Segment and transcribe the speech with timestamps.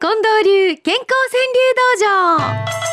[0.00, 2.89] 近藤流健康川柳道場。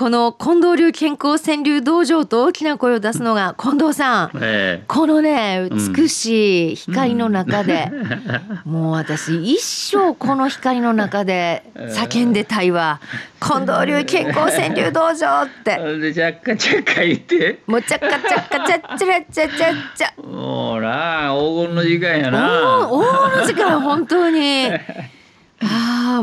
[0.00, 4.30] この近藤流健康川柳道場と大きな声を出すのが 近藤さん。
[4.40, 7.92] えこのねうん美しい光の中で、
[8.64, 12.98] もう私一生この光の中で叫んでたいわ。
[13.42, 15.78] 近藤流健康川柳道場って。
[15.78, 17.58] えで若干若干言って。
[17.66, 20.12] もうちゃっかちゃっかちゃっちゃらちゃちゃっちゃ。
[20.22, 22.88] もうな黄金の時間やな。
[22.88, 24.70] おおの時間本当に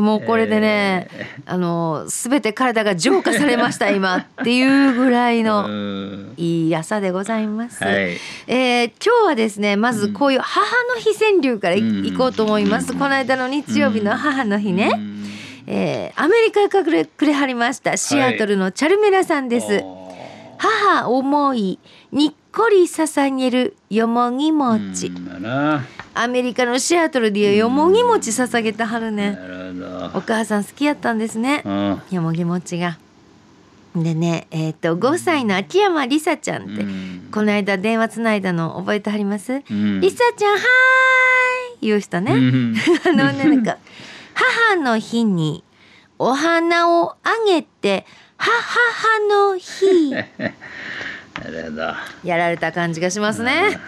[0.00, 1.08] もうこれでね、
[1.46, 6.34] あのすべて体が浄化されました 今っていうぐらいうのん。
[6.36, 7.82] いい朝でございます。
[7.82, 8.16] はい。
[8.46, 10.60] えー今日はですねまずこういう母
[10.94, 12.16] の日川柳からい,、うん。
[12.16, 15.24] こうと思います、この間の日曜日の母の日ね、うん。
[15.66, 19.82] えーアメリカからくれはりましたシアトルのチャルメラさんです、
[20.58, 21.78] 母思い
[22.12, 25.84] にっこり捧げるよもぎ餅、うん
[26.20, 29.38] アメリカのシアトルでよもぎ餅捧げたはるね、
[29.74, 31.62] なるお母さん好きやったんですね。
[31.64, 32.02] うん。
[32.10, 32.98] よもぎ餅が。
[33.94, 37.28] でねえっ、と5歳の秋山りさちゃんって、うん。
[37.30, 40.00] この間電話つないだの覚えてはります、うん。
[40.00, 40.60] りさちゃんはー
[41.84, 42.74] い言う人ね、うん。
[43.06, 43.78] あのねなんか
[44.34, 45.62] 母の日に
[46.18, 48.04] お花をあげて
[48.36, 48.58] 母
[49.30, 50.10] の日。
[50.10, 50.50] なるほど
[52.24, 53.78] やられた感じがしますね。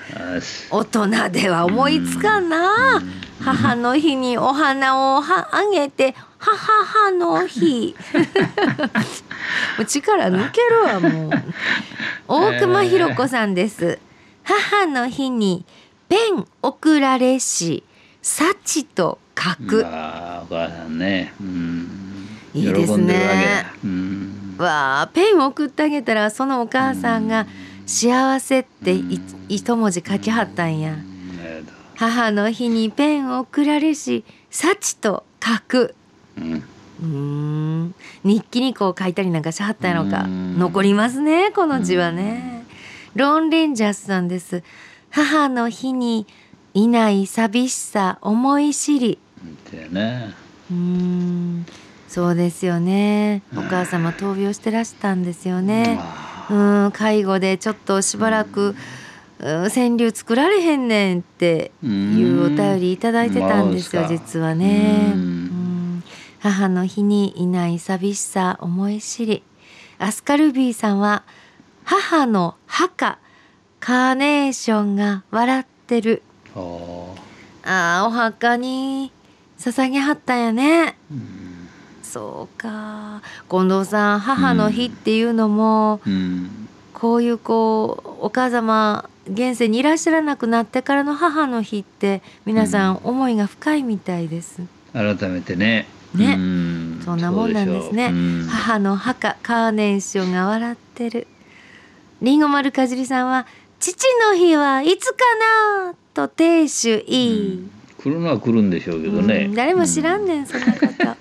[0.71, 3.03] 大人では思いつかんな。
[3.41, 7.95] 母の日にお花をはあげて母の日。
[9.79, 11.31] もう力抜けるわもう。
[12.29, 13.99] 大熊ひろ子さんです。
[14.45, 15.65] 母の日に
[16.09, 17.85] ペン送られし
[18.23, 21.33] 幸と書く、ああお母さんね。
[21.41, 21.89] うん。
[22.53, 22.97] いいですね。
[22.97, 23.75] 喜んでるわけだ。
[23.85, 24.30] うん
[24.63, 27.47] わあペン送ってあげたらそのお母さんが
[27.87, 30.97] 幸せってい一文字書きはったんや。
[31.97, 35.95] 母の日にペンを送られし幸と書く。
[36.37, 36.45] ど
[37.03, 37.95] うん。
[38.25, 40.25] 日記にこう書いたりなんかしはったやろか。
[40.25, 40.59] うん。
[40.59, 42.65] 残りますねこの字はね。
[43.15, 44.63] ロンレンジャースさんです。
[45.11, 46.27] 母の日に
[46.75, 49.19] いない寂しさ思い知り。
[50.71, 51.67] うーん
[52.11, 53.43] そうですよね。
[53.57, 56.01] お母様闘病してらしたんですよね。
[56.51, 56.55] う
[56.89, 56.91] ん。
[56.93, 58.75] 介護でちょっとしばらく
[59.39, 59.71] うん。
[59.71, 64.09] 川柳作られへんねんっていうお便りいただいてたんですようん。
[64.09, 65.15] 実はね。
[66.41, 69.45] 母の日にいない寂しさ思い知り。
[70.01, 71.23] アスカルビーさんは
[71.85, 73.21] 母の墓
[73.79, 76.25] カーネーションが笑ってる。
[76.57, 79.13] あーお墓に
[79.61, 80.97] 捧げはったんやね。
[81.09, 81.50] うん
[82.11, 83.23] そうか。
[83.49, 86.69] 近藤さん母の日っていうのも、うん。
[86.93, 94.61] こういうこうお母様現世にいらっしゃらなくなってからの母の日って皆さん思いが深いみたいです。
[94.93, 95.87] 改めてね。
[96.15, 96.35] ね。
[96.35, 97.03] うん。
[97.05, 98.13] そんなもんなんですね。
[98.49, 101.27] 母の墓カーネーションが笑ってる。
[102.21, 103.47] りんご丸かじりさんは
[103.79, 105.17] 父の日はいつか
[105.87, 107.71] なと亭主いい。
[108.03, 109.47] 来るのは来るんでしょうけどね。
[109.47, 109.55] うん。
[109.55, 111.20] 誰も知らんねん、そんなこと。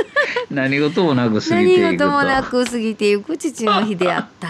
[0.50, 4.48] 何事もなく過ぎていくと何事もなく過ぎていく父の日であった。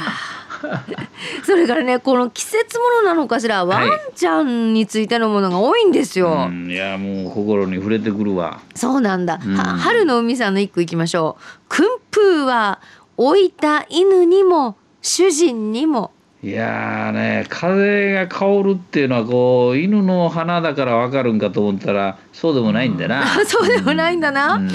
[1.44, 6.48] それからねこの季節ものなのかしら、はいワンちゃんについてのものが多いんですよ。
[6.50, 11.42] うんいやもう心に触れてくるわそうなんだ、うんは春の海さんの一句いきましょう。
[11.68, 12.80] 訓風は
[13.16, 16.12] 置いた犬にも主人にも。
[16.42, 24.54] いやーね風が香るっていうのはこう犬の鼻だからわかるんかと思ったらそうでもないんだな、あ そうでもないんだな。
[24.54, 24.68] うん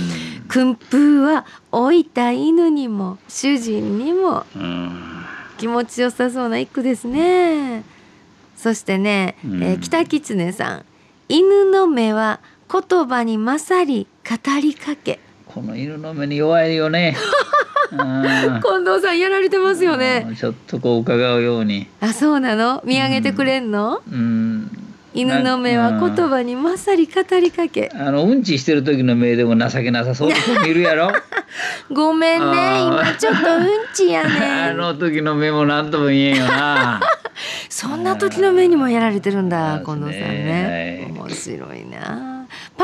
[0.47, 4.91] 訓風は置いた犬にも主人にもうん
[5.57, 7.83] 気持ちよさそうな一句ですね。
[8.55, 10.85] そしてね、うんえー北狐さん
[11.29, 15.19] 犬の目は言葉に勝り語りかけ。
[15.47, 17.54] この犬の目に弱いよねうん
[17.97, 20.27] 近藤さんやられてますよね。
[20.37, 21.87] ちょっとこう伺うように。
[22.01, 22.81] あそうなの？
[22.85, 24.69] 見上げてくれんの、うん。
[25.13, 27.89] 犬の目は言葉に勝り語りかけ。
[27.95, 31.11] あのうんちしてる時の目でも情けなさそうな人 もいるやろ？
[31.91, 32.81] ごめんね。
[32.81, 34.77] 今ちょっとうんちやあねん。
[34.77, 36.99] の時の目も何とも言えんよな。
[37.69, 40.43] そんな時の目にもやられてるんだ近藤さんね。
[40.43, 41.11] ね。
[41.13, 42.34] 面白いな。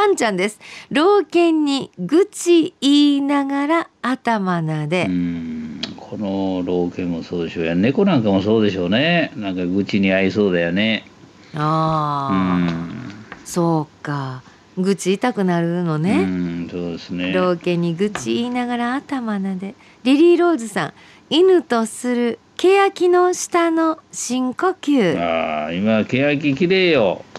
[0.01, 0.59] パンちゃんです。
[0.89, 5.05] 老犬に愚痴言いながら頭撫で。
[5.07, 5.79] うん。
[5.95, 7.75] この老犬もそうでしょうや。
[7.75, 9.31] 猫なんかもそうでしょうね。
[9.35, 11.05] なんか愚痴に合いそうだよね。
[11.53, 12.29] うあ。
[12.31, 13.13] あ、ん。
[13.45, 14.41] そうか。
[14.75, 17.31] 愚痴痛くなるのうね、んそうですね。
[17.31, 19.75] 老犬に愚痴言いながら頭なで。
[20.03, 20.93] リリー・ローズさん
[21.29, 25.19] 犬とする欅の下の深呼吸。
[25.19, 27.21] ああ今欅綺麗よ。
[27.23, 27.30] あうん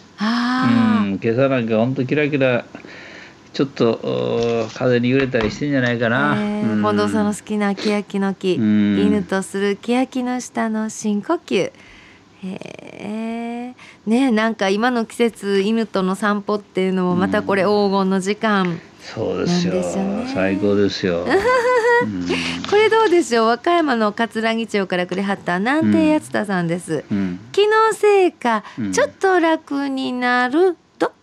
[1.21, 2.65] 今朝なんかほんとキラキラ
[3.53, 8.99] ちょっとお風に揺れたりしてんじゃないかあ、な、近藤さんの好きな欅の木、うん。
[8.99, 11.73] 犬とする欅の下の深呼吸。
[12.45, 12.59] へ
[12.99, 13.75] え
[14.07, 19.75] ねなんか今の季節犬との散歩っていうのもまたこれ黄金の時間、そうですよ。
[20.35, 21.23] 最高ですよ、
[22.03, 22.27] うん。
[22.69, 23.47] これどうでしょう？
[23.47, 28.93] 和歌山の葛城町からくれはった南帝八田さんです、うん、気のせいか、うん。
[28.93, 30.77] ちょっと楽になる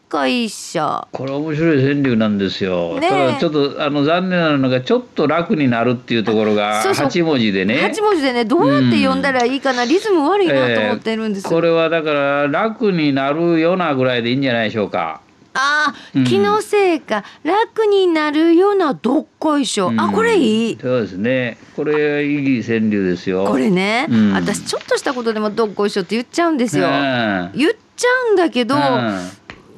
[0.09, 3.09] どっこれ面白い川柳なんですよ、ねえ。
[3.09, 7.07] ただちょっとあの残念なのがちょっと楽になるっていうところがそうそう。
[7.07, 7.77] 8文字でね。
[7.77, 15.21] 八文字でねどうやって読んだらいいかな、リズム悪いなと思ってるんですよ、これはだから楽になるようなぐらいでいいんじゃないでしょうか。
[15.53, 16.23] あうん。
[16.23, 20.13] あ気のせいか楽になるようなどっこいしょ、あうん。
[20.13, 20.77] これいい？
[20.81, 21.59] そうですね。
[21.75, 23.45] これいい川柳ですよ。
[23.45, 24.33] これね、うん。
[24.33, 27.51] 私ちょっとしたことでもどっこいしょって言っちゃうんですよ、うん。
[27.55, 29.19] 言っちゃうんだけど、うん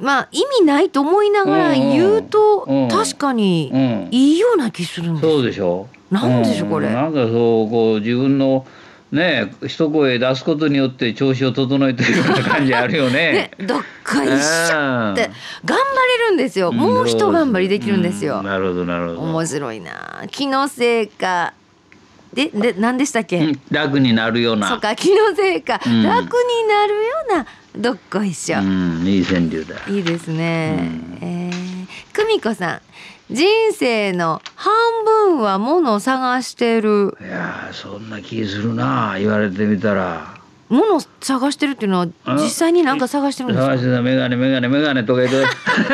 [0.01, 2.83] まあ意味ないと思いながら言うと、うん。
[2.83, 2.89] うん。
[2.89, 4.07] 確かにうん。
[4.11, 5.27] いいような気するんです。
[5.27, 5.87] そうでしょ。
[6.09, 6.89] なんでしょうこれ。
[6.89, 8.65] んなんかそうこう自分の
[9.11, 13.51] ね一声出すことによって調子を整えてるような感じあるよね。
[13.59, 13.67] ね。
[13.67, 15.29] どっこいしょって
[15.65, 15.83] 頑張
[16.19, 18.45] れるんですよ、うんもう一頑張りできるんですよ、うん。
[18.45, 19.21] なるほどなるほど。
[19.21, 20.23] 面白いな。
[20.31, 21.53] 気のせいか
[22.33, 24.69] でで何でしたっけ、うん楽になるような。
[24.69, 26.03] そうか気のせいか、うん。
[26.03, 27.45] 楽になるような
[27.77, 29.75] どっこいしょ、うんいい川柳だ。
[29.87, 31.17] いいですね、うん。
[31.21, 31.51] えー
[32.13, 32.81] 久美子さん。
[33.33, 34.73] 人生の半
[35.05, 37.17] 分はものを探してる。
[37.21, 40.40] いやーそんな気するな言われてみたら。
[40.71, 43.65] ものを探してるっていうのはあ実際に何か探してるんですか？
[43.73, 45.45] 探してたメガネメガネメガネとか言って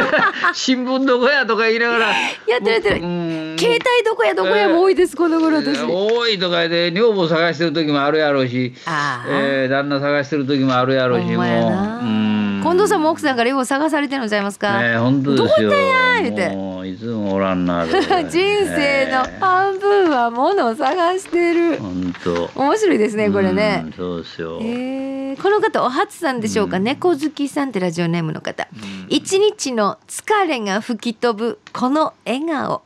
[0.53, 2.05] 新聞どこやとか言いながら。
[2.47, 2.99] やってるやってるう。
[2.99, 3.55] ん。
[3.57, 12.05] 携帯どこやどこやも多いです、この頃私、多いとか言って女房探してる時もあるやろうし、ああ、えー、旦那探してる時もあるやろうしもう。
[12.05, 15.69] うん近藤さんも奥さんからよう探されてるのちゃいますか、ねえ本当ですよ。
[15.69, 16.49] どこや言うて。
[16.49, 17.89] もういつもおらんなる。
[17.91, 21.77] 人生の半分はものを探してる。
[21.77, 22.49] 本当。
[22.55, 23.83] 面白いですねこれね。
[23.85, 25.41] うんそうですよ、えー。
[25.41, 26.83] この方お初さんでしょうか、うん。
[26.83, 28.67] 猫好きさんってラジオネームの方。
[28.73, 29.05] うん。
[29.07, 32.81] 一日の疲れが吹き飛ぶこの笑顔。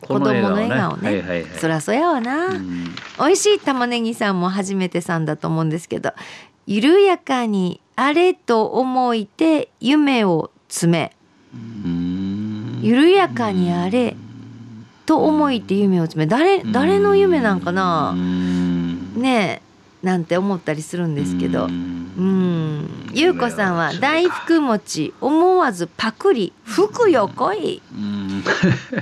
[0.00, 1.08] 子供の笑顔ね。
[1.08, 1.50] はいはいはい。
[1.58, 2.94] そらそうやわな、うん。
[3.18, 6.12] 美味しい玉ねぎさんも初めてさんだと思うんですけど
[6.66, 11.12] 緩やかにあれと思いて夢を詰め
[11.54, 12.80] うん。
[12.82, 14.16] 緩やかにあれ
[15.06, 16.28] と思いて夢を詰め。
[16.28, 19.14] 誰誰の夢なんかうなん。
[19.14, 21.64] ねえなんて思ったりするんですけど。
[21.64, 22.80] ううん。
[22.80, 26.52] んゆうこさんは大福餅思わずパクリ。
[26.64, 28.44] 福よ来い、うん。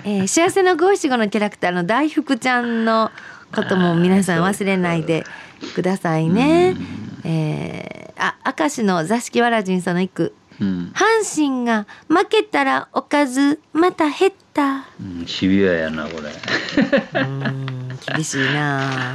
[0.04, 3.10] えー幸せの五七五のキャラクターの大福ちゃんの
[3.54, 5.24] ことも皆さん忘れないで
[5.74, 6.76] くださいね。
[7.24, 10.34] えー、あ明石の座敷わらじんさんの一句。
[10.60, 10.92] うん。
[10.94, 14.86] 阪神が負けたらおかずまた減った。
[15.00, 16.30] うんシビアやなこれ。
[18.14, 19.14] 厳しいな。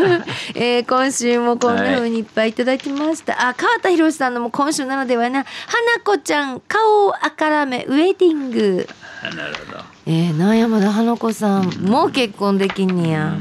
[0.54, 8.88] えー今週もこんな風にいっぱいいただきました、あ川田博さんのも今週なのではな花子ちゃん顔をあからめウェディング。
[9.22, 9.78] あなるほど。
[10.06, 11.70] えー、なんやまだ花子さん。
[11.82, 13.34] もう結婚できんねや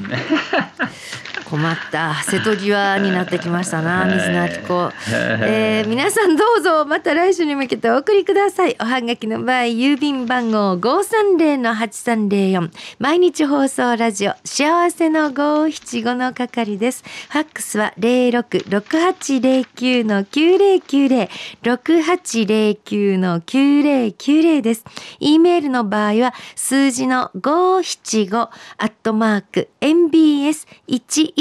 [1.49, 8.77] 困った瀬戸際になってきましたな水野明子、えー、皆さんどうぞまた来週に向けてお送りください。
[8.79, 12.69] おはがきの場合郵便番号530-8304
[12.99, 17.03] 毎日放送ラジオ幸せの575の係です。
[17.29, 21.29] ファックスは066809の9090
[21.63, 24.85] 6809の9090です。
[25.19, 28.51] e メールの場合は数字の575ア
[28.85, 29.69] ットマーク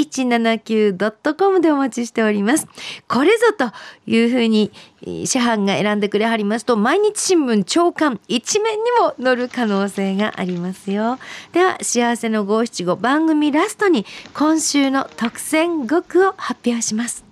[0.03, 2.67] 179.com でお待ちしております。
[3.07, 3.71] これぞと
[4.05, 11.19] いうふうにえー師範が選んでくれはりますと毎日新聞朝刊一面にも載る可能性がありますよ。
[11.53, 17.28] では幸せの五七五番組ラストに今週の特選5句を発表します。